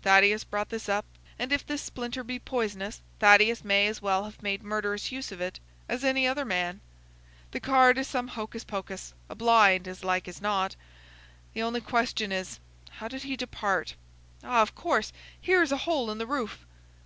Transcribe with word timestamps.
Thaddeus 0.00 0.42
brought 0.42 0.70
this 0.70 0.88
up, 0.88 1.04
and 1.38 1.52
if 1.52 1.66
this 1.66 1.82
splinter 1.82 2.24
be 2.24 2.38
poisonous 2.38 3.02
Thaddeus 3.18 3.62
may 3.62 3.86
as 3.86 4.00
well 4.00 4.24
have 4.24 4.42
made 4.42 4.62
murderous 4.62 5.12
use 5.12 5.30
of 5.30 5.42
it 5.42 5.60
as 5.86 6.02
any 6.02 6.26
other 6.26 6.46
man. 6.46 6.80
The 7.50 7.60
card 7.60 7.98
is 7.98 8.08
some 8.08 8.28
hocus 8.28 8.64
pocus,—a 8.64 9.34
blind, 9.34 9.86
as 9.86 10.02
like 10.02 10.28
as 10.28 10.40
not. 10.40 10.76
The 11.52 11.60
only 11.62 11.82
question 11.82 12.32
is, 12.32 12.58
how 12.88 13.08
did 13.08 13.24
he 13.24 13.36
depart? 13.36 13.94
Ah, 14.42 14.62
of 14.62 14.74
course, 14.74 15.12
here 15.38 15.62
is 15.62 15.72
a 15.72 15.76
hole 15.84 16.10
in 16.10 16.16
the 16.16 16.26
roof." 16.26 16.64